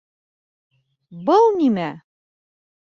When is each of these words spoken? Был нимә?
Был 1.29 1.47
нимә? 1.61 1.87